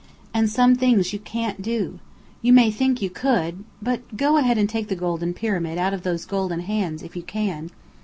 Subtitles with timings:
[0.33, 1.99] "And some things you can't do.
[2.41, 6.25] You may think you could, but Go and take the golden pyramid out of those
[6.25, 7.69] golden hands if you can!"